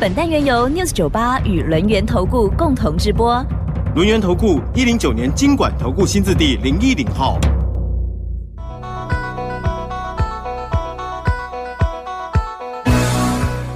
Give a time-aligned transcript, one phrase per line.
[0.00, 3.44] 本单元由 News 九八与轮源投顾共同直播。
[3.94, 7.38] 轮源投顾一零九年经管投顾新字第零一零号。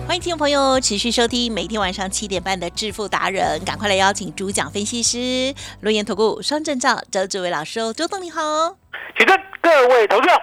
[0.07, 8.41] 欢迎听众朋友持续收听每天晚上七点半的致富达人，赶快来邀请主讲分析师轮源投顾双证照周志伟老师哦，周董你好。
[9.19, 10.41] 请问各位投票，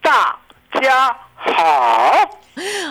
[0.00, 0.38] 大
[0.80, 2.30] 家好。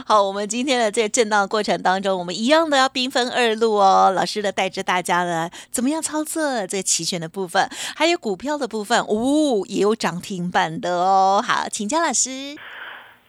[0.05, 4.13] 好，我们今天的这个震荡过程当中，我们一样的要兵分二路哦。
[4.15, 11.43] 老师的带着大家呢，怎么样操作这个期权的部分，还有股票的部分，哦，也有涨停板的哦。
[11.45, 12.55] 好，请教老师。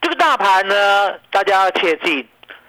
[0.00, 2.25] 这个大盘呢，大家要切记，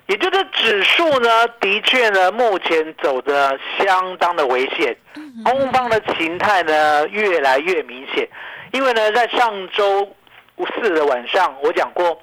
[0.07, 4.97] 也就是指数呢，的确呢，目前走的相当的危险，
[5.45, 8.27] 空方的形态呢越来越明显。
[8.71, 10.09] 因为呢，在上周
[10.57, 12.19] 四的晚上，我讲过。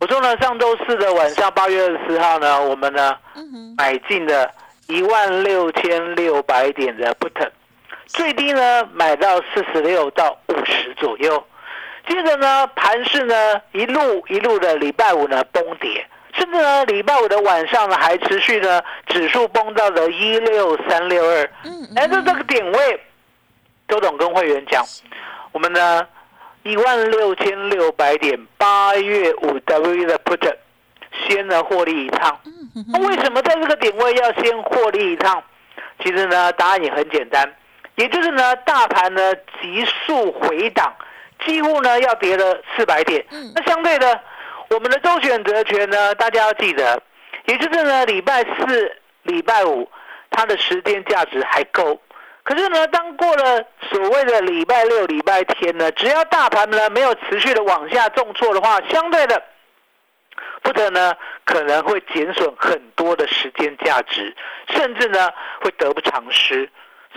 [0.00, 3.16] 我说呢，上周四的晚上，八月二十四号呢，我们呢
[3.78, 4.50] 买进了
[4.86, 7.48] 一万六千六百点的 put，
[8.06, 11.42] 最低呢买到四十六到五十左右，
[12.06, 13.34] 接着呢盘势呢
[13.72, 23.00] 一路一路的礼拜五呢崩跌，甚至呢礼拜五的晚上呢还持续呢指数崩到了一六三六二，嗯来到这个点位，
[23.88, 24.84] 周董跟会员讲，
[25.52, 26.06] 我们呢。
[26.64, 30.54] 一万六千六百点，八月五 W 的 put，
[31.26, 32.40] 先呢获利一趟。
[32.90, 35.42] 那为什么在这个点位要先获利一趟？
[36.02, 37.54] 其实呢，答案也很简单，
[37.96, 40.90] 也就是呢，大盘呢急速回档，
[41.44, 43.22] 几乎呢要跌了四百点。
[43.54, 44.18] 那相对的，
[44.70, 47.00] 我们的周选择权呢，大家要记得，
[47.44, 49.86] 也就是呢，礼拜四、礼拜五，
[50.30, 52.00] 它的时间价值还够。
[52.44, 59.42] 可是呢，当过了所谓的礼拜六、礼拜天呢，只要大盘呢没有持续的往下重挫的话，相对的，
[60.62, 61.14] 不得呢
[61.46, 64.36] 可能会减损很多的时间价值，
[64.68, 65.30] 甚至呢
[65.62, 66.68] 会得不偿失。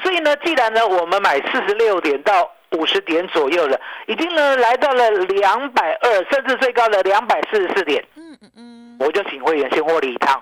[0.02, 8.02] 所以呢，既然呢我们买四十六点到五十点左右了，已经呢来到了两百二，甚至最高的两百四十四点。
[8.16, 10.42] 嗯嗯嗯，我就请会员先获利一趟，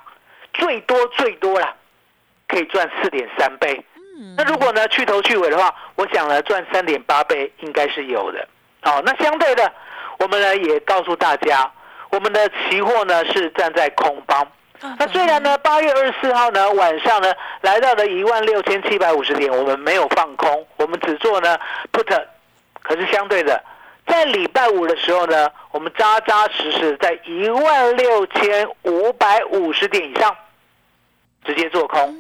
[0.53, 1.75] 最多最多了，
[2.47, 3.84] 可以赚四点三倍。
[4.37, 8.47] 那如果呢去头去尾的话，我想呢赚三点八倍应该是有的。
[8.81, 9.71] 好，那相对的，
[10.19, 11.69] 我们呢也告诉大家，
[12.09, 14.47] 我们的期货呢是站在空方。
[14.97, 21.57] 那虽然呢八月二十四号呢晚上呢来到了一万六千七百五十点，我们没有放空，我们只做呢
[21.91, 22.23] put。
[22.81, 23.63] 可是相对的，
[24.05, 30.35] 在礼拜五的时候呢，我们扎扎实实在一万六千五百五十点以上。
[31.45, 32.13] 直接做空，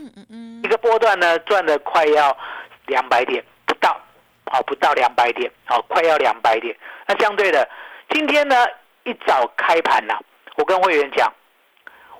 [0.63, 2.37] 一个波段呢赚了快要
[2.85, 3.99] 两百点不到，
[4.45, 6.75] 好不到两百点，好快要两百点。
[7.07, 7.67] 那相对的，
[8.09, 8.55] 今天呢
[9.03, 10.21] 一早开盘了，
[10.57, 11.31] 我跟会员讲，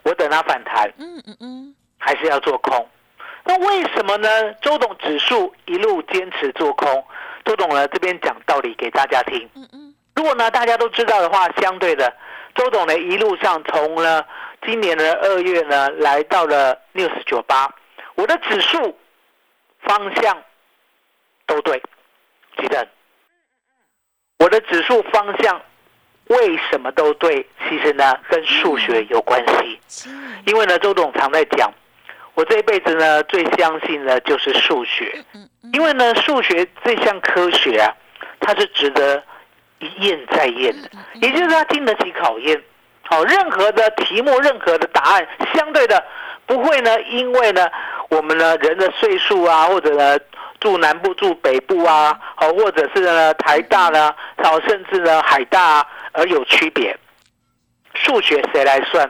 [0.03, 2.89] 我等它反弹，嗯嗯嗯，还是要做空。
[3.43, 4.53] 那为什么呢？
[4.55, 7.05] 周董指数一路坚持做空，
[7.43, 9.47] 周董呢这边讲道理给大家听。
[9.55, 12.11] 嗯嗯，如果呢大家都知道的话，相对的，
[12.55, 14.25] 周董呢一路上从呢。
[14.65, 17.71] 今年的二月呢，来到了六十九八，
[18.15, 18.97] 我的指数
[19.81, 20.43] 方向
[21.45, 21.81] 都对，
[22.57, 22.87] 记得。
[24.39, 25.61] 我的指数方向
[26.27, 27.47] 为什么都对？
[27.69, 29.79] 其实呢，跟数学有关系。
[30.45, 31.71] 因为呢，周董常在讲，
[32.33, 35.23] 我这一辈子呢，最相信的就是数学。
[35.73, 37.95] 因为呢，数学这项科学啊，
[38.39, 39.23] 它是值得
[39.79, 40.89] 一验再验的，
[41.21, 42.61] 也就是它经得起考验。
[43.07, 46.03] 好，任何的题目，任何的答案，相对的
[46.45, 47.69] 不会呢，因为呢，
[48.09, 50.17] 我们呢人的岁数啊，或者呢
[50.59, 54.13] 住南部住北部啊，好，或者是呢台大呢，
[54.43, 56.97] 好，甚至呢海大而有区别。
[57.93, 59.09] 数学谁来算，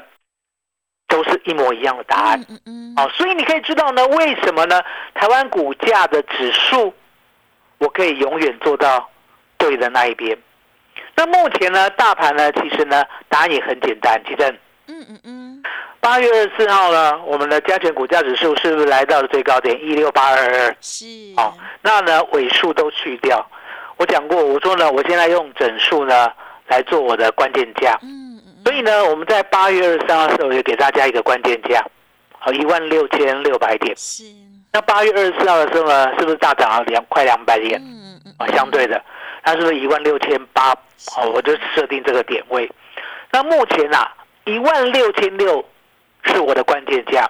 [1.08, 2.46] 都是一模一样的答案。
[2.48, 2.94] 嗯嗯。
[2.96, 4.80] 好，所以你可以知道呢，为什么呢？
[5.16, 6.94] 台湾股价的指数，
[7.80, 9.10] 我可以永远做到
[9.58, 10.38] 对的那一边。
[11.16, 15.64] 那目前呢，大盘呢，其实呢，答案也很简单，其实，嗯嗯嗯，
[16.02, 20.76] 八月二十四号呢，我们的加权股价指数是不是来到了最高点一六八二二？
[20.82, 21.06] 是。
[21.38, 23.44] 哦，那呢尾数都去掉，
[23.98, 26.30] 我讲过，我说呢，我现在用整数呢
[26.68, 27.98] 来做我的关键价。
[28.04, 28.64] 嗯嗯。
[28.66, 31.82] 所以呢，我们在八月二十三号的时候也给大家一个关键价，
[32.38, 33.96] 好一万六千六百点。
[33.96, 34.24] 是，
[34.74, 37.82] 那八月二十四号的时候呢，是不是大涨了两快两百点？
[37.82, 39.02] 嗯嗯啊，相对的，
[39.46, 40.72] 它是不是一万六千八？
[41.16, 42.70] 哦，我就设定这个点位。
[43.32, 44.12] 那目前啊，
[44.46, 45.64] 一万六千六
[46.24, 47.30] 是我的关键价，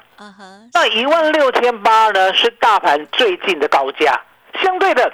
[0.74, 4.20] 那一万六千八呢是大盘最近的高价，
[4.64, 5.12] 相对的，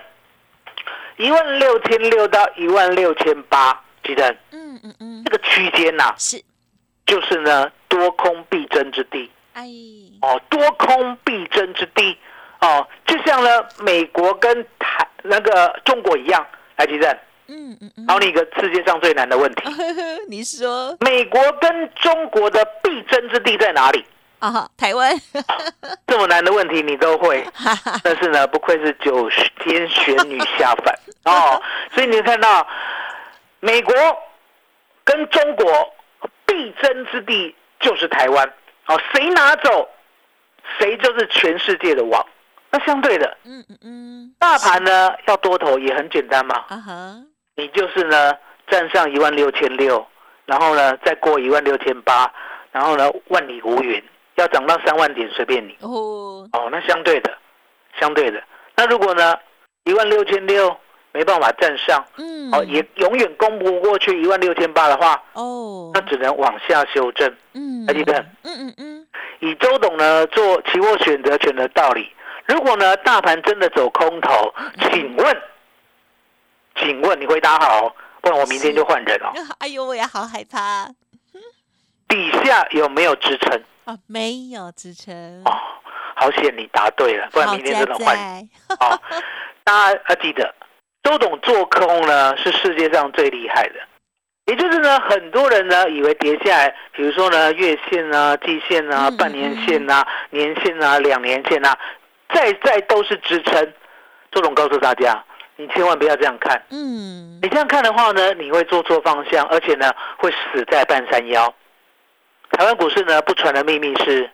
[1.18, 5.24] 一万六千六到一万六千八，记得嗯嗯嗯。
[5.26, 6.40] 这，个区间呐，是，
[7.08, 9.32] 就是呢多空必争之地。
[9.54, 9.64] 哎，
[10.22, 12.16] 哦，多空必争之地。
[12.60, 13.50] 哦，就像呢
[13.80, 16.46] 美国跟台那个中国一样，
[16.78, 17.18] 来记得。
[17.48, 19.64] 嗯嗯嗯，考你一个世界上最难的问题：
[20.30, 24.06] 你说美国跟中国的必争之地在哪里？
[24.40, 25.14] 啊哈，台湾，
[26.08, 27.46] 这么难的问题你都会，
[28.04, 29.30] 但是呢，不愧是九
[29.60, 31.62] 天玄女下凡哦。
[31.94, 32.66] 所以你看到
[33.60, 33.94] 美国
[35.04, 35.94] 跟中国
[36.46, 38.48] 必争之地就是台湾
[38.88, 39.90] 哦，谁拿走，
[40.80, 42.26] 谁就是全世界的王。
[42.72, 47.16] 那相对的，嗯嗯嗯，大盘呢要多头也很简单嘛，啊哈，
[47.56, 48.34] 你就是呢
[48.70, 50.06] 站上一万六千六，
[50.46, 52.32] 然后呢再过一万六千八，
[52.72, 54.02] 然后呢万里无云，
[54.36, 55.76] 要涨到三万点随便你。
[55.82, 56.70] 哦，哦。
[56.72, 57.38] 那相对的，
[58.00, 58.42] 相对的，
[58.76, 59.36] 那如果呢
[59.84, 60.74] 一万六千六
[61.14, 65.92] 没办法站上，嗯，哦也永远攻不过去一万六千八的话，哦。
[65.94, 67.30] 那，只能往下修正。
[67.54, 69.08] 嗯，还记得嗯嗯嗯，
[69.40, 72.10] 以周董呢做期货选择权的道理，
[72.46, 74.54] 如果呢大盘真的走空头，
[74.92, 75.42] 请问，
[76.78, 79.34] 请问你回答好哦，不然我明天就换人哦。
[79.60, 80.88] 哎呦，我也好害怕。
[82.08, 83.62] 底下有没有支撑？
[83.86, 85.52] 哦，没有支撑，哦，
[86.16, 88.16] 好险你答对了，不然明天真的换。
[88.16, 88.48] 在，
[88.80, 89.00] 哦，
[89.66, 90.54] 大家要记得，
[91.04, 93.76] 周董做空呢是世界上最厉害的。
[94.46, 101.78] 也就是呢，很多人呢以为跌下来，比如说呢月线啊、季线啊、嗯半年线啊、年线啊、两年线啊，
[102.34, 103.74] 再再都是支撑。
[104.32, 105.24] 周董告诉大家，
[105.58, 106.62] 你千万不要这样看。
[106.70, 111.54] 嗯你这样看的话呢，你会做错方向，而且呢会死在半山腰。
[112.52, 114.30] 台湾股市呢不传的秘密是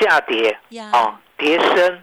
[0.00, 2.02] 下跌啊，哦，跌深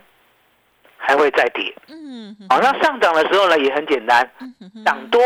[1.02, 1.74] 还会再跌。
[1.88, 4.30] 嗯，哦，那上涨的时候呢也很简单，
[4.86, 5.20] 涨多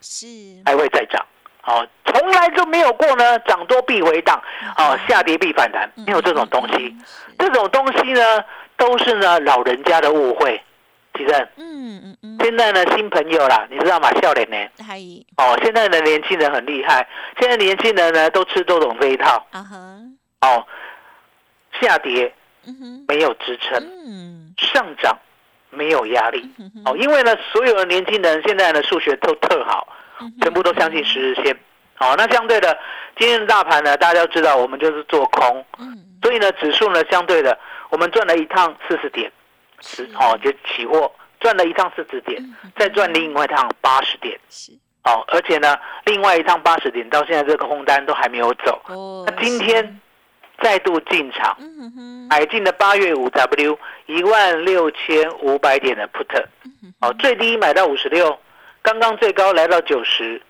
[0.00, 0.26] 是，
[0.64, 1.24] 还会再涨。
[1.64, 4.40] 哦，从来就没有过呢，涨多必回档，
[4.78, 6.94] 哦，下跌必反弹，没有这种东西。
[7.38, 8.44] 这种东西呢
[8.76, 10.62] 都是呢老人家的误会。
[11.18, 14.12] 其实嗯嗯嗯，现在呢新朋友啦，你知道吗？
[14.20, 14.56] 笑脸呢？
[14.86, 15.00] 还
[15.38, 17.08] 哦，现在的年轻人很厉害，
[17.40, 19.44] 现在年轻人呢都吃多种这一套。
[19.50, 19.76] 啊哈，
[20.42, 20.66] 哦，
[21.80, 22.32] 下跌
[23.08, 24.54] 没有支撑，嗯。
[24.58, 25.18] 上涨
[25.70, 26.50] 没有压力。
[26.84, 29.86] 哦，因为呢，所有的年轻人现在的数学都特好，
[30.40, 31.56] 全部都相信十日线。
[31.94, 32.76] 好、那相对的，
[33.18, 37.58] 今天的大盘呢，大家都知道我们就是做空，嗯，所以呢，指数呢相对的，
[37.90, 39.32] 我们赚了一趟四十点，
[39.80, 40.04] 是。
[40.14, 41.10] 哦，就起货
[41.40, 42.42] 赚了一趟四十点，
[42.78, 44.72] 再赚另外一趟八十点，是。
[45.04, 48.78] 哦，而且呢，另外一趟八十点到现在这个空单都还没有走。
[48.88, 50.00] 哦那今天
[50.62, 51.56] 再度进场，
[52.28, 56.44] 买进的八月五 W 一万六千五百点的 put，
[57.00, 58.38] 哦，最低买到五十六，
[58.82, 60.40] 刚刚最高来到九十，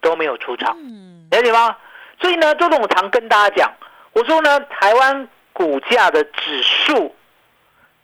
[0.00, 1.26] 都没有出场，嗯。
[1.30, 1.76] 了解吗？
[2.20, 3.72] 所以呢，周董常跟大家讲，
[4.12, 7.14] 我说呢，台湾股价的指数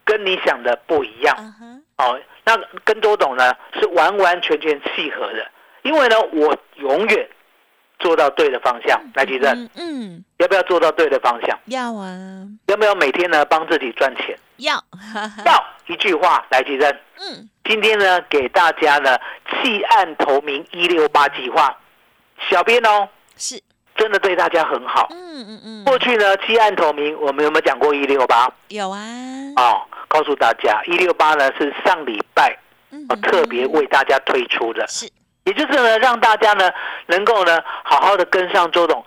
[0.04, 1.36] 跟你想的不一样。
[1.98, 5.50] 哦，那跟周董呢是完完全全契合的，
[5.82, 7.28] 因为呢，我永远
[8.02, 9.00] 做到对的方向。
[9.14, 11.58] 来，吉正，嗯嗯，要不要做到对的方向？
[11.66, 12.10] 要啊，
[12.66, 14.36] 要不要每天呢帮自己赚钱？
[14.58, 14.74] 要，
[15.46, 16.90] 要一句话来提升。
[17.18, 19.16] 嗯今天呢，给大家呢
[19.48, 21.74] 弃暗投明一六八计划，
[22.50, 23.62] 小编哦，是，
[23.96, 25.06] 真的对大家很好。
[25.12, 28.52] 嗯嗯嗯，过去呢，弃暗投明，我们有没有讲过一六八？
[28.68, 28.98] 有啊，
[29.56, 32.50] 哦，告诉大家，一六八呢是上礼拜
[32.90, 35.08] 哦嗯特别为大家推出的，是，
[35.44, 36.70] 也就是呢让大家呢
[37.06, 39.04] 能够呢好好的跟上周董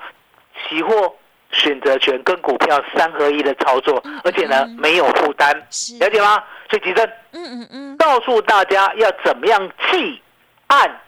[0.67, 1.15] 期货
[1.51, 5.55] 选择权跟股票三合一的操作，而且呢嗯没有负担，
[5.99, 6.43] 了解吗？
[6.69, 10.21] 所以吉正嗯嗯嗯告诉大家要怎么样弃
[10.67, 10.99] 暗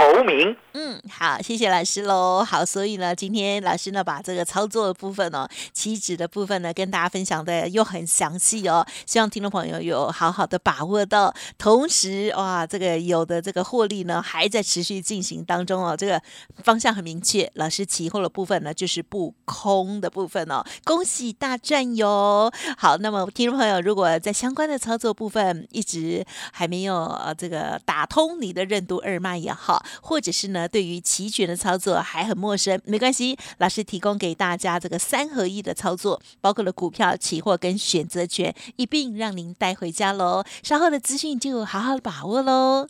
[0.00, 0.56] 投明。
[0.72, 2.42] 嗯，好，谢谢老师喽。
[2.42, 11.34] 好，所以呢，今天老师呢把这个操作的部分哦，期指的部分呢跟大家分享的又很详细哦，希望听众朋友有好好的把握到。
[11.58, 16.22] 同时，哇，这个有的这个获利呢还在持续进行当中哦，这个
[16.64, 17.50] 方向很明确。
[17.56, 22.50] 老师期货的部分呢就是不空的部分哦，恭喜大赚哟！
[22.78, 40.44] 好，那么听众朋友如果在相关的操作部分一直还没有呃这个打通你的任督二脉也好，或者是呢对于期权的操作还很陌生，没关系，老师提供给大家这个三合一的操作，包括了股票、期货跟选择权一并让您带回家喽。
[40.62, 42.88] 稍后的资讯就好好把握喽。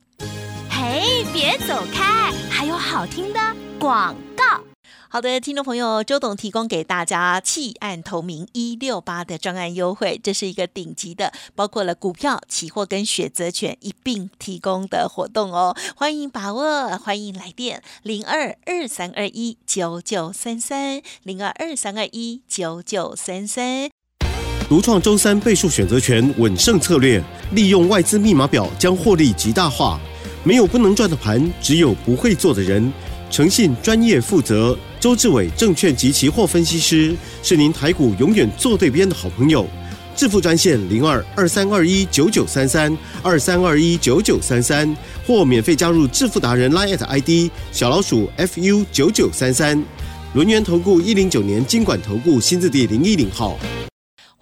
[0.71, 3.41] 嘿，别走开，还有好听的
[3.79, 4.15] 广。
[5.13, 23.91] 好的，听众朋友，周董提供给大家弃暗投明一六八的专案优惠，这是一个顶级的，包括了股票、期货跟选择权一并提供的活动哦，欢迎把握，欢迎来电零二二三二一九九三三零二二三二一九九三三。
[24.69, 29.99] 独创周三倍数选择权稳胜策略，利用外资密码表将获利极大化。
[30.45, 32.93] 没有不能赚的盘，只有不会做的人。
[33.29, 39.67] 诚信、专业、负责，周志伟证券及期货分析师是您台股永远做对边的好朋友。
[40.15, 44.95] 致富专线零二二三二一九九三三二三二一九九三三，
[45.27, 49.83] 或免费加入致富达人 Line ID 小老鼠 fu 九九三三。
[50.35, 53.59] 轮源投顾一零九年经管投顾新字第零一零号。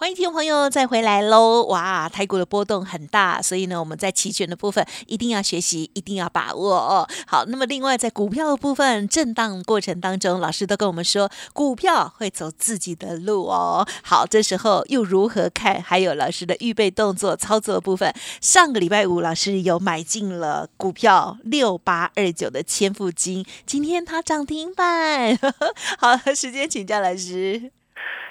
[0.00, 1.64] 欢迎听众朋友再回来喽！
[1.64, 7.08] 哇，台股的波动很大，所以呢，我们在期权的部分一定要学习，一定要把握哦。
[7.26, 13.84] 好，那么另外在股票的部分震荡过程当中，老师都跟我们说，股票会走自己的路哦。
[14.04, 15.82] 好，这时候又如何看？
[15.82, 18.14] 还有老师的预备动作、操作部分。
[18.40, 25.36] 上个礼拜五，老师有买进了股票六八二九的千富金，今天它涨停板。
[25.98, 27.72] 好，时间请教老师。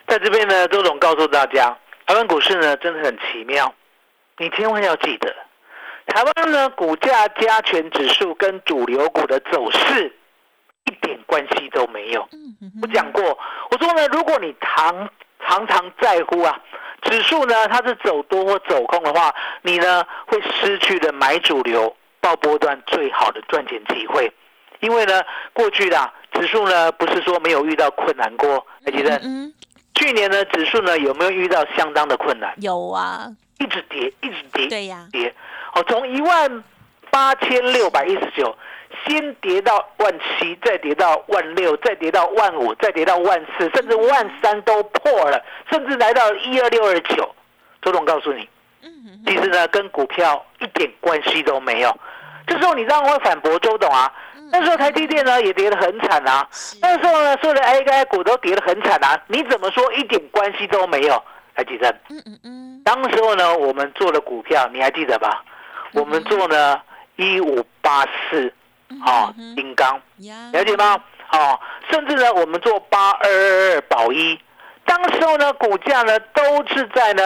[0.07, 3.73] 在这边呢，周总告诉大家，台湾股市呢真的很奇妙，
[4.37, 5.35] 你千万要记得，
[6.07, 10.15] 台湾呢股价加权指数跟主流股的走势
[10.85, 12.27] 一点关系都没有。
[12.81, 13.37] 我讲过，
[13.69, 15.09] 我说呢，如果你常
[15.45, 16.57] 常常在乎啊，
[17.01, 24.31] 指数呢它是走多或走空的话，你呢会失去的买主流、报波段最好的赚钱机会，
[24.79, 25.21] 因为呢
[25.51, 29.19] 过去的指数呢不是说没有遇到困难过，还记得？
[29.97, 32.53] 去年呢，指数呢有没有遇到相当的困难？
[32.61, 33.27] 有啊，
[33.59, 35.33] 一直跌，一直跌，对呀，跌。
[35.73, 36.63] 哦，从一万
[37.09, 38.55] 八千六百一十九，
[39.05, 47.33] 先跌到万七，再跌到万六，再跌到万五，再跌到万四，甚至万三都破了，甚至来到一二六二九。
[47.81, 48.47] 周总告诉你，
[49.25, 51.97] 其实呢跟股票一点关系都没有。
[52.45, 54.13] 这时候你当然会反驳周董啊。
[54.51, 56.47] 那时候台积电呢也跌得很惨啊，
[56.81, 61.21] 那时候呢所有的 A 股都跌得很惨啊，你怎么说一点关系都没有？
[61.53, 61.89] 还记得？
[62.09, 62.81] 嗯嗯嗯。
[62.85, 65.43] 当时候呢，我们做的股票你还记得吧？
[65.93, 66.79] 我们做呢
[67.15, 68.53] 一五八四，
[69.03, 69.99] 啊，金刚，
[70.51, 71.01] 了解吗？
[71.31, 74.39] 哦，甚至呢我们做八二二二宝一，
[74.85, 77.23] 当时候呢股价呢都是在呢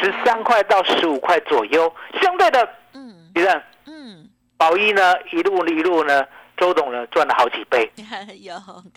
[0.00, 3.62] 十三块到十五块左右，相对的，嗯，记得？
[3.86, 6.26] 嗯，宝一呢一路一路呢。
[6.60, 7.90] 周董呢赚了好几倍，
[8.42, 8.54] 有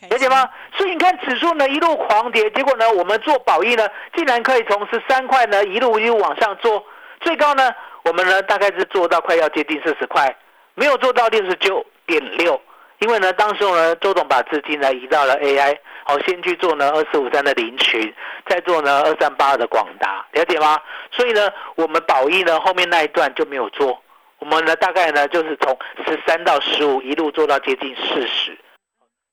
[0.09, 0.49] 了解吗？
[0.77, 6.85] 所以你看指数呢一路狂跌，结果呢我们做保益呢竟然可以从十三块呢一路一路往上做，
[7.21, 7.71] 最高呢
[8.03, 10.35] 我们呢大概是做到快要接近四十块，
[10.75, 12.61] 没有做到六十九点六，
[12.99, 18.13] 因为呢当时呢周董把资金呢移到了 AI，好先去做呢二四五三的林群，
[18.45, 20.77] 再做呢二三八二的广达，了解吗？
[21.11, 24.02] 所以呢我们保益呢后面那一段就没有做。
[24.43, 28.57] 我们呢，大概呢，就是从十三到十五一路做到接近四十，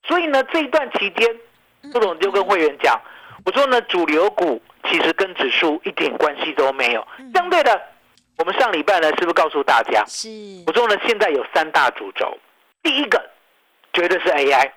[0.07, 1.29] 所以呢，这一段期间，
[1.93, 2.97] 这种就跟会员讲，
[3.45, 7.05] 我说呢，主流股其实跟指数一点关系都没有。
[7.35, 7.83] 相对的，
[8.39, 10.05] 我们上礼拜呢，是不是告诉大家？
[10.07, 10.29] 是。
[10.69, 12.39] 我说呢，现在有三大主轴，
[12.81, 13.21] 第一个
[13.93, 14.71] 绝对是 AI，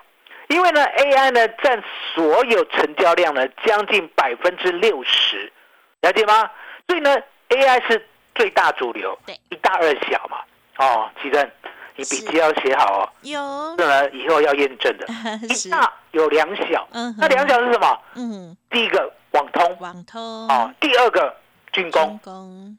[0.48, 1.80] 因为呢，AI 呢占
[2.16, 5.54] 所有成交量呢将近百分之六十，
[6.02, 6.50] 了解吗？
[6.88, 7.16] 所以呢
[7.50, 8.08] ，AI 是。
[8.36, 9.18] 最大主流，
[9.50, 10.38] 一大二小嘛，
[10.78, 11.52] 哦，奇正，
[11.96, 13.10] 你笔记要写好哦。
[13.22, 15.08] 有，这呢以后要验证的。
[15.48, 18.00] 一大有两小，嗯，那两小是什么？
[18.16, 21.36] 嗯，第一个网通，网通，哦，第二个
[21.72, 22.20] 军工。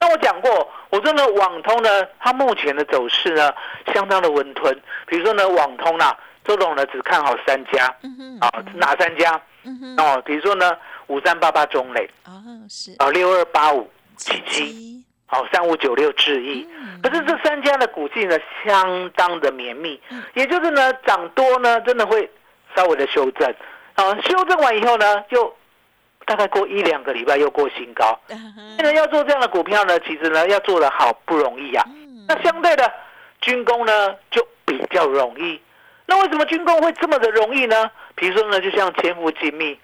[0.01, 3.53] 那我讲过，我说呢，网通呢，它目前的走势呢，
[3.93, 4.77] 相当的温吞。
[5.07, 9.41] 比如说呢，网通啊，周董呢只看好三家，嗯啊，哪三家？
[9.63, 15.04] 嗯哦，比如说呢，五三八八中磊，哦是，哦六二八五七七。
[15.27, 16.69] 好，三五九六智亿，
[17.03, 20.01] 可是这三家的股性呢，相当的绵密，
[20.35, 22.31] 也就是呢，涨多呢，真的会
[22.77, 23.53] 稍微的修正，
[23.95, 25.53] 啊，修正完以后呢，就
[26.27, 28.19] 大概过一两个礼拜又过新高。
[28.77, 31.85] 现在要做这样的股票呢，其实呢，要做的好不容易啊。
[32.29, 32.93] 那相对的
[33.41, 35.61] 军工呢，就比较容易。
[36.07, 37.91] 那为什么军工会这么的容易呢？
[38.15, 39.79] 比如说呢，就像千富精密，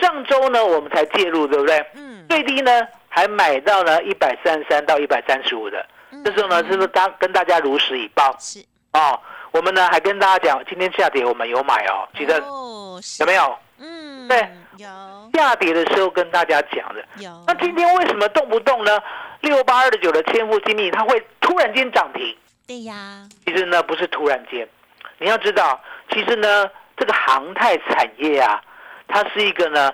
[0.00, 1.86] 上周呢，我们才介入，对不对？
[1.94, 2.26] 嗯。
[2.28, 2.88] 最低呢？
[3.16, 5.86] 还买到了一百三十三到一百三十五的，
[6.22, 8.36] 这时候呢，是不是大跟大家如实以报？
[8.38, 9.18] 是哦，
[9.52, 13.58] 我们呢还跟大家讲，今天下跌我们有买哦，记得有没有？
[13.78, 14.46] 嗯，对，
[14.76, 14.86] 有
[15.32, 17.02] 下跌的时候跟大家讲的。
[17.16, 17.30] 有。
[17.46, 19.02] 那今天为什么动不动呢？
[19.40, 22.36] 六八二九的千富精密，它会突然间涨停？
[22.66, 24.68] 对呀，其实呢不是突然间，
[25.16, 25.80] 你要知道，
[26.10, 26.68] 其实呢
[26.98, 28.60] 这个航太产业啊，
[29.08, 29.90] 它是一个呢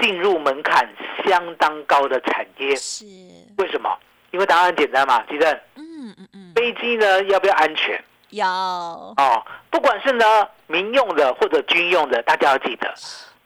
[0.00, 0.88] 进入门槛
[1.24, 2.74] 相当高的产业。
[2.76, 3.04] 是，
[3.58, 3.90] 为什么？
[4.32, 8.02] 因为答案很简单嘛，其实嗯嗯嗯，飞机呢要不要安全？
[8.30, 8.46] 要，
[9.16, 10.24] 哦，不管是呢
[10.66, 12.92] 民用的或者军用的，大家要记得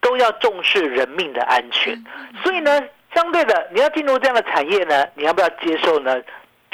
[0.00, 2.02] 都要重视人命的安全。
[2.42, 2.82] 所以呢，
[3.14, 6.20] 相对的，你要进入这样的产业呢，你要不要接受呢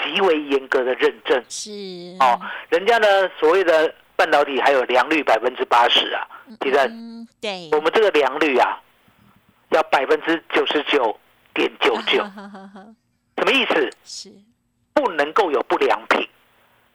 [0.03, 1.45] 极为严格的认证？
[1.49, 1.71] 是，
[2.21, 2.41] 哦，
[2.71, 6.27] 人家呢所谓的半导体还有良率百分之八十啊，
[6.63, 8.81] 其实嗯，对，我们这个良率啊
[9.71, 11.19] 要百分之九十九
[11.55, 12.25] 点九九，
[13.39, 13.91] 什么意思？
[14.05, 14.31] 是，
[14.95, 16.27] 不能够有不良品。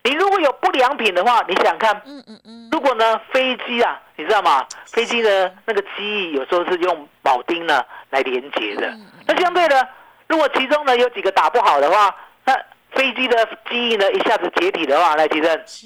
[0.03, 4.65] 你如果有不良品的话，你想看，嗯嗯嗯，如果呢飞机啊，你知道吗？
[4.87, 8.91] 飞机的那个机翼有时候是用铆钉呢来连接的。
[9.27, 9.87] 那相对的，
[10.27, 12.53] 如果其中呢有几个打不好的话，那
[12.95, 15.85] 飞机的机翼呢一下子解体的话，来提正是，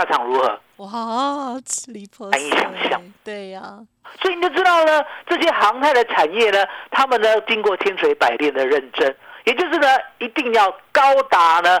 [0.00, 0.58] 下场如何？
[0.76, 1.54] 哇，
[2.30, 3.78] 难以想象，对呀，
[4.22, 9.14] 所以你就知道呢，这些航太的产业呢，他们呢经过千锤百炼的认证，
[9.44, 9.86] 也就是呢
[10.18, 11.78] 一定要高达呢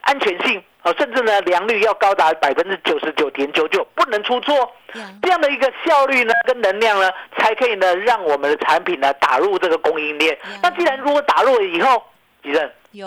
[0.00, 4.56] 安全性哦，甚至呢良率要高达百分之九十九点九九，不能出错。
[4.94, 10.36] 呀，这样的一个效率呢，跟能量呢，才可以呢让我们的产品呢打入这个供应链。
[10.60, 12.02] 那既然如果打入了以后，
[12.42, 13.06] 吉正，有，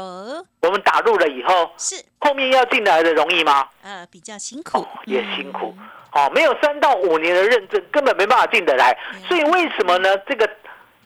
[0.61, 3.67] 我们打入了以后，是，后面要进来的容易吗？
[3.83, 5.85] 呃，比较辛苦哦，，也辛苦嗯。
[6.13, 8.95] 哦，没有三到五年的认证，根本没办法进得来。
[9.13, 10.15] 嗯所以为什么呢？
[10.27, 10.49] 这个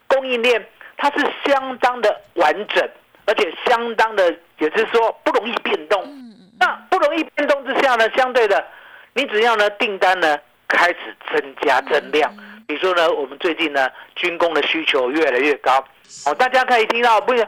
[0.07, 0.63] 供应链
[0.97, 2.89] 它是相当的完整，
[3.25, 4.29] 而且相当的，
[4.59, 6.03] 也就是说不容易变动。
[6.03, 8.65] 嗯嗯那不容易变动之下呢，相对的，
[9.13, 15.83] 你只要呢订单呢开始增加增量，嗯比如说呢，我们最近呢军工的需求越来越高，
[16.25, 17.47] 哦，大家可以听到，不是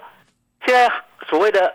[0.65, 0.89] 现在
[1.29, 1.74] 所谓的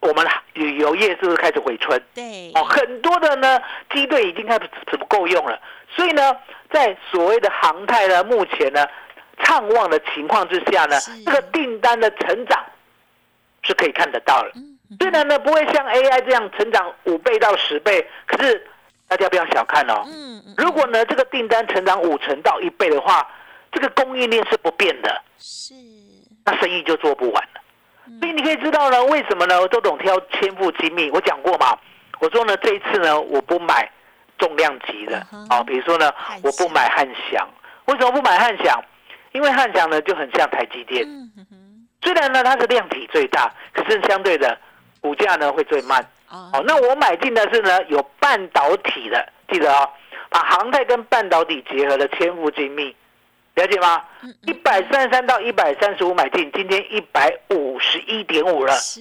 [0.00, 2.00] 我们旅游业是不是开始回春？
[2.14, 3.60] 对，哦，很多的呢
[3.92, 5.60] 机队已经开始不够用了，
[5.94, 6.36] 所以呢，
[6.70, 8.86] 在所谓的航太呢，目前呢
[9.42, 12.64] 畅旺的情况之下呢，这个订单的成长
[13.62, 14.50] 是可以看得到了。
[14.54, 18.64] 嗯嗯虽然呢不会像 AI 这样成长五倍到十倍，可是
[19.08, 20.04] 大家不要小看哦。
[20.06, 23.28] 嗯嗯，如果呢这个订单成长五成到一倍的话，
[23.72, 25.74] 这个供应链是不变的，是，
[26.44, 27.60] 那生意就做不完了。
[28.06, 28.18] 嗯。
[28.20, 29.66] 所以你可以知道呢，为什么呢？
[29.68, 31.76] 周董挑千富精密，我讲过嘛，
[32.20, 33.90] 我说呢这一次呢我不买
[34.38, 35.48] 重量级的嗯哼。
[35.48, 37.48] 啊，比如说呢我不买汉翔，
[37.86, 38.82] 为什么不买汉翔？
[39.32, 41.06] 因为汉翔呢就很像台积电，
[42.00, 44.56] 虽然呢它是量体最大，可是相对的
[45.00, 46.00] 股价呢会最慢。
[46.30, 46.48] 哦。
[46.54, 49.86] 哦，那我买进的是呢有半导体的，记得哦，
[50.30, 52.96] 把航太跟半导体结合的千富精密，
[53.56, 54.04] 了解吗？
[54.22, 59.00] 嗯一百三十三到一百三十五买进，今天一百五十一点五了，是，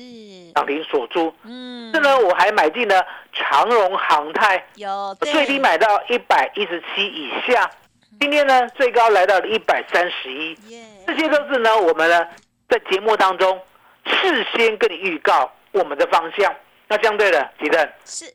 [0.54, 1.34] 涨停锁住。
[1.44, 7.70] 嗯，这呢，我还买进了长荣航太，有最低买到一百一十七以下，
[8.20, 10.54] 今天呢最高来到了一百三十一。
[10.70, 12.26] 耶，这些都是呢我们呢
[12.70, 13.60] 在节目当中
[14.06, 16.54] 事先跟你预告我们的方向。
[16.88, 17.90] 那相对的，吉正。
[18.06, 18.34] 是，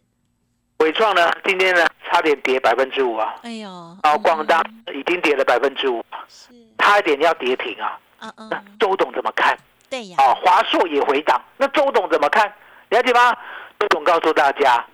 [0.80, 3.68] 伟创呢，今天呢差点跌百分之五啊，哎呦，
[4.02, 7.98] 然后广大嗯已经跌了百分之五，是，差一点要跌停啊。
[8.20, 9.56] 嗯那嗯，周董怎么看？
[9.90, 12.50] 对呀，哦，华硕也回档，那周董怎么看？
[12.88, 13.32] 了解吗？
[13.78, 14.84] 周董告诉大家，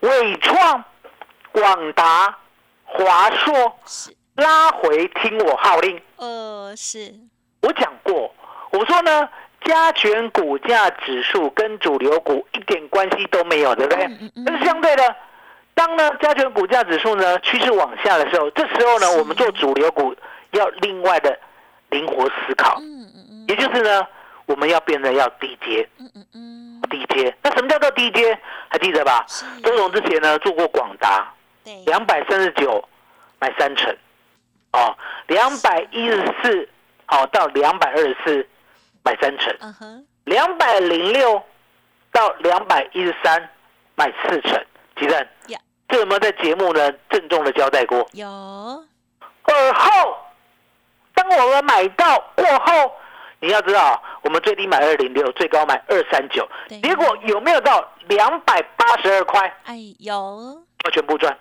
[0.00, 0.82] 伟创、
[1.52, 2.34] 广达、
[2.84, 6.00] 华硕是，拉回，听我号令。
[6.16, 7.14] 呃，是，
[7.62, 8.34] 我讲过，
[8.72, 9.28] 我说呢，
[9.62, 14.04] 加权股价指数跟主流股一点关系都没有，对不对？
[14.04, 14.44] 嗯嗯嗯。
[14.46, 15.16] 但是相对的，
[15.74, 20.14] 当呢加权股价指数呢趋势往下的时候，这时候呢，我们做主流股
[20.52, 21.38] 要另外的
[21.90, 22.80] 灵活思考，
[23.48, 24.06] 也就是呢，
[24.46, 25.88] 我们要变得要低阶，
[26.88, 27.34] 低阶。
[27.42, 28.36] 那什么叫做低阶？
[28.68, 29.24] 还记得吧？
[29.62, 31.32] 周总之前呢做过广达，
[31.64, 32.82] 对，两百三十九
[33.38, 33.94] 买三成，
[34.72, 34.96] 哦，
[35.26, 36.68] 两百一十四，
[37.06, 38.48] 好到两百二十四
[39.02, 41.42] 买三成，两百零六
[42.12, 43.50] 到两百一十三
[43.94, 44.64] 买四成，
[44.96, 45.58] 吉正呀，
[45.88, 46.92] 这有没有在节目呢？
[47.08, 48.06] 郑重的交代过？
[48.12, 50.16] 有，而后，
[51.14, 52.92] 当我们买到过后，
[53.40, 56.48] 你要知道，我们最低买二零六，最高买二三九。
[56.68, 59.52] 对，结果有没有到两百八十二块？
[59.64, 61.36] 哎，有，要全部赚，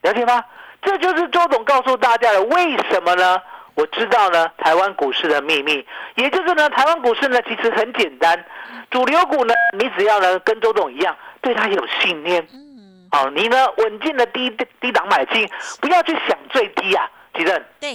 [0.00, 0.44] 了解吗？
[0.82, 3.40] 这就是周董告诉大家的，为什么呢？
[3.74, 8.44] 我知道呢，台湾股市的秘密，也就是呢，台湾股市呢其实很简单，
[8.90, 15.48] 主流股呢，你只要呢跟周董一样，对它有信念，嗯，好，你呢稳健的低低档买进，
[15.80, 17.64] 不要去想最低啊，吉正。
[17.80, 17.94] 对，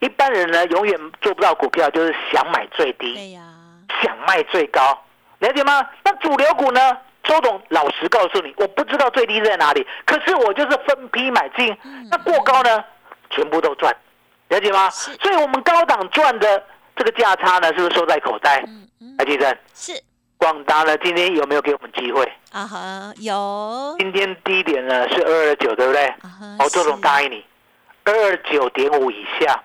[0.00, 3.42] 一般人呢永远做不到股票，就是想买最低，对呀，
[4.02, 5.02] 想卖最高，
[5.38, 5.86] 了解吗？
[6.04, 6.98] 那主流股呢？
[7.24, 11.76] 周董老实告诉你，我不知道最低在哪里，可是我就是分批买进，
[12.10, 12.82] 那过高呢，
[13.28, 13.94] 全部都赚，
[14.48, 14.88] 了解吗？
[14.90, 15.12] 是。
[15.22, 16.62] 所以我们高档赚的
[16.96, 18.62] 这个价差呢，是不是收在口袋？
[18.66, 20.02] 嗯嗯，来，吉正，是。
[20.36, 22.22] 广达呢今天有没有给我们机会？
[22.52, 23.96] 啊哈，有。
[23.98, 26.06] 今天低点呢是二二九，对不对？
[26.06, 27.44] 啊哈，哦，周总答应你，
[28.04, 29.60] 二二九点五以下，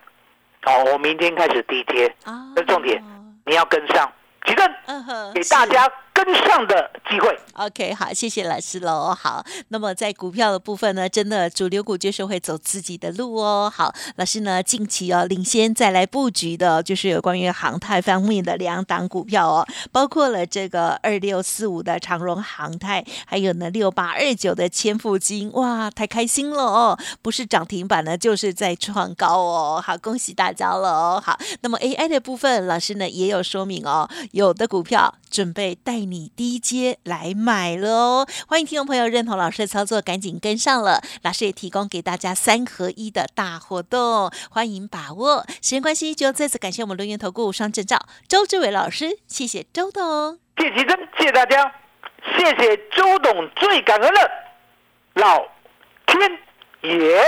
[0.63, 3.03] 好，我明天开始低接，啊，这重点
[3.45, 4.11] 你要跟上，
[4.45, 7.37] 吉正嗯哼，给大家跟上的机会。
[7.53, 9.13] OK，好，谢谢老师喽。
[9.13, 13.71] 好，那么在股票的部分呢，真的主流股就是会走自己的路哦。
[13.73, 26.97] 好，老师呢近期哦领先再来布局的，就是有关于航太方面的两档股票哦，包括了这个二六四五的长荣航太，还有呢六八二九的千富金，哇，太开心了哦！
[27.21, 29.83] 不是涨停板呢，就是在创高哦。
[29.83, 31.21] 好，恭喜大家了哦。
[31.23, 38.27] 好，那么 AI 的部分，老师呢也有说明哦，有的股票准备带你低阶来买了哦。
[38.47, 41.01] 欢迎听众朋友认同老师的操作，赶紧跟上了。
[41.21, 45.45] 老师也提供给大家三合一的大活动，欢迎把握。
[45.61, 50.39] 时间关系，就再次感谢我们轮源投顾双证照周志伟老师，谢谢周董。
[50.57, 51.71] 谢谢真，谢谢大家，
[52.37, 54.31] 谢谢周董，最感恩的
[55.15, 55.39] 老
[56.05, 56.31] 天
[56.81, 57.23] 爷。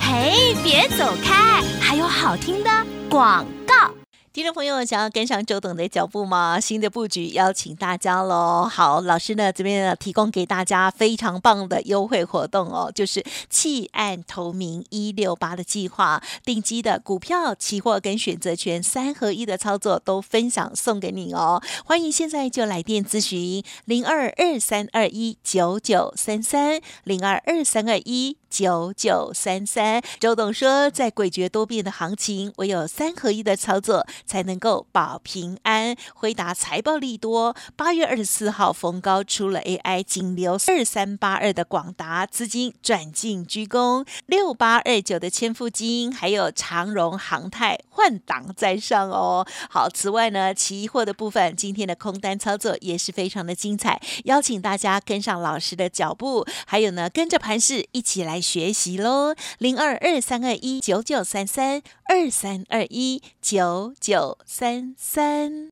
[0.00, 2.70] 嘿，别走开，还有好听的
[3.08, 3.99] 广告。
[4.32, 6.60] 听众朋友，想要跟上周董的脚步吗？
[6.60, 8.64] 新的布局邀请大家喽！
[8.70, 21.60] 好，老师呢这边呢提供给大家非常棒的优惠活动哦，就是弃暗投明一六八的计划，定期的股票、期货跟选择权三合一的操作都分享送给你哦。
[21.84, 28.36] 欢迎现在就来电咨询零二二三二一九九三三零二二三二一。
[28.50, 35.96] 九九三三，周董说，在诡谲多变的行情，唯有三合一的操作才能够保平安。
[36.14, 49.46] 回答财报利多，八月二十四号逢高出了 AI，仅留二三八二的广达资金转进居攻，六八二九的千富金，还有长荣航太换挡在上哦。
[49.70, 59.34] 好，此外呢，期货的部分，今天的空单操作也是非常的精彩，邀请大家跟上老师的脚步，还有呢，跟着盘势一起来学习喽。
[59.58, 65.70] 零二二三二一九九三三二三二一九九三三。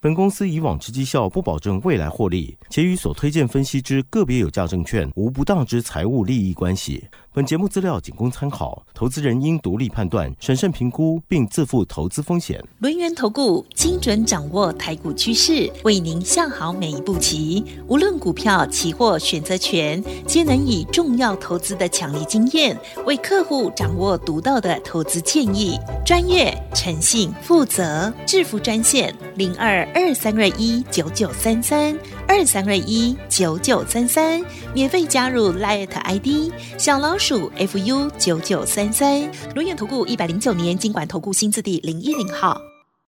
[0.00, 7.08] 本公司以往之绩效不保证未来获利，且与所推荐分析之个别有价证券无不当之财务利益关系。
[7.38, 12.60] 本节目资料仅供参考，投资人应独立判断、审慎评估，并自负投资风险。
[12.80, 17.64] 轮源投顾精准掌握台股趋势，为您下好每一步棋。
[17.86, 25.78] 无论股票、期货、选择权，皆能以重要投资的强力经验，为客户掌握独到的投资建议。
[26.04, 31.96] 专业、诚信、负责，致富专线零二二三二一九九三三
[32.28, 39.22] 二三二一九九三三，免费加入 Light ID 小老鼠 fu 九九三三。
[39.54, 42.60] 轮源投顾一百零九年经管投顾新字第零一零号。